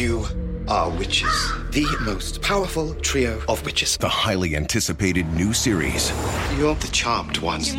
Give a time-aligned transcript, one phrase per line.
[0.00, 0.24] You
[0.66, 1.52] are witches.
[1.72, 3.98] The most powerful trio of witches.
[3.98, 6.10] The highly anticipated new series.
[6.56, 7.74] You're the charmed ones.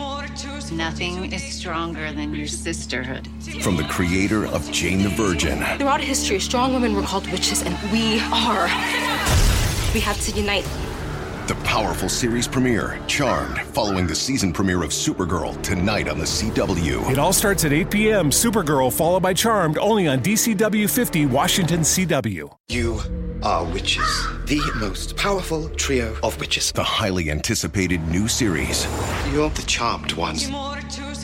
[0.72, 3.28] Nothing is stronger than your sisterhood.
[3.64, 5.66] From the creator of Jane the Virgin.
[5.80, 8.68] Throughout history, strong women were called witches, and we are.
[9.96, 10.91] We have to unite.
[11.52, 17.12] The powerful series premiere, Charmed, following the season premiere of Supergirl tonight on the CW.
[17.12, 18.30] It all starts at 8 p.m.
[18.30, 22.56] Supergirl, followed by Charmed, only on DCW 50, Washington CW.
[22.70, 23.02] You
[23.44, 24.08] are witches.
[24.46, 26.72] The most powerful trio of witches.
[26.72, 28.88] The highly anticipated new series.
[29.34, 30.50] You're the charmed ones.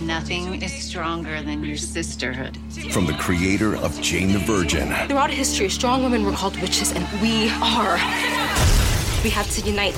[0.02, 2.57] Nothing is stronger than your sisterhood.
[2.91, 4.90] From the creator of Jane the Virgin.
[5.07, 7.96] Throughout history, strong women were called witches, and we are.
[9.23, 9.96] We have to unite.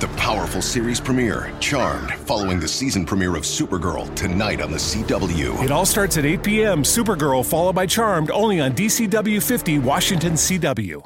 [0.00, 5.62] The powerful series premiere, Charmed, following the season premiere of Supergirl tonight on the CW.
[5.62, 6.82] It all starts at 8 p.m.
[6.84, 11.02] Supergirl, followed by Charmed, only on DCW 50, Washington CW.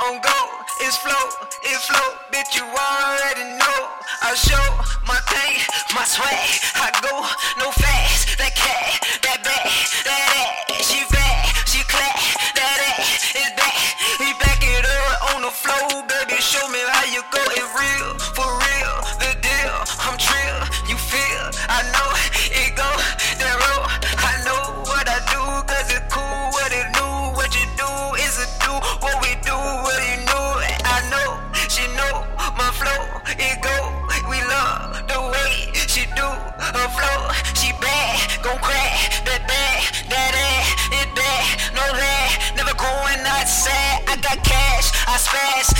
[0.00, 0.38] On go.
[0.80, 1.24] It's flow,
[1.62, 2.56] it flow, bitch.
[2.56, 3.78] You already know.
[4.22, 4.66] I show
[5.06, 5.58] my thing,
[5.94, 6.50] my swag.
[6.74, 7.14] I go
[7.58, 8.38] no fast.
[8.38, 9.70] That cat, that bag,
[10.04, 10.67] that ass.
[33.36, 33.76] It go.
[34.28, 37.20] We love the way she do her flow.
[37.54, 41.46] She bad, gon' crack that bad, that ass, it bad,
[41.76, 44.04] no that, never going outside.
[44.08, 45.77] I got cash, I spaz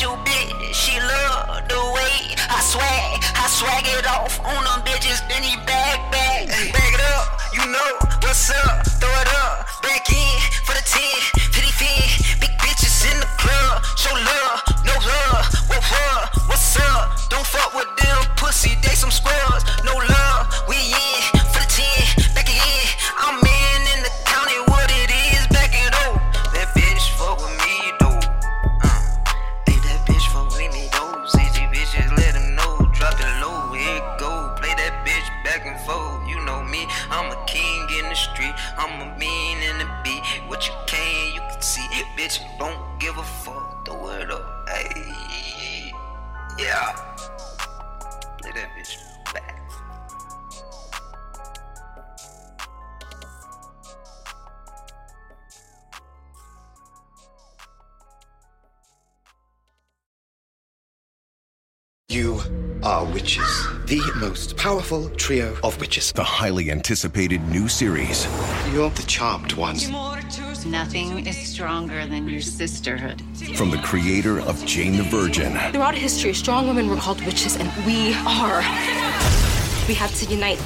[0.00, 5.20] your bitch, she love the way I swag, I swag it off on them bitches,
[5.28, 7.36] then he back, back, back it up.
[7.52, 7.90] You know
[8.24, 12.00] what's up, throw it up, back in for the 10, 50 fin.
[12.40, 13.79] Big bitches in the club,
[38.82, 40.24] I'm a mean in the beat.
[40.48, 41.86] What you can, you can see.
[42.16, 42.89] Bitch, don't
[62.10, 62.40] You
[62.82, 63.68] are witches.
[63.86, 66.10] The most powerful trio of witches.
[66.10, 68.26] The highly anticipated new series.
[68.72, 69.88] You're the charmed ones.
[70.66, 73.22] Nothing is stronger than your sisterhood.
[73.54, 77.70] From the creator of Jane the Virgin Throughout history, strong women were called witches, and
[77.86, 78.58] we are.
[79.86, 80.60] We have to unite.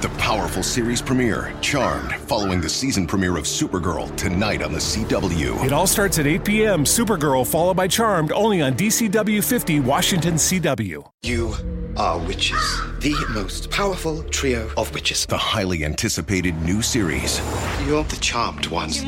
[0.00, 5.62] The powerful series premiere, Charmed, following the season premiere of Supergirl tonight on the CW.
[5.62, 6.84] It all starts at 8 p.m.
[6.84, 11.06] Supergirl, followed by Charmed, only on DCW 50, Washington, CW.
[11.22, 11.54] You
[11.98, 12.80] are witches.
[13.00, 15.26] The most powerful trio of witches.
[15.26, 17.38] The highly anticipated new series.
[17.86, 19.04] You're the charmed ones.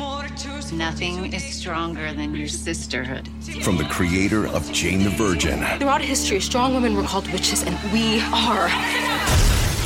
[0.71, 3.27] Nothing is stronger than your sisterhood.
[3.63, 7.77] From the creator of Jane the Virgin Throughout history, strong women were called witches, and
[7.91, 8.69] we are.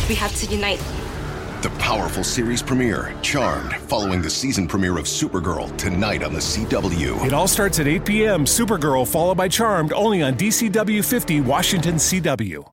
[0.08, 0.82] We have to unite.
[1.64, 7.26] The powerful series premiere, Charmed, following the season premiere of Supergirl tonight on the CW.
[7.26, 8.46] It all starts at 8 p.m.
[8.46, 12.64] Supergirl, followed by Charmed, only on DCW 50, Washington, CW.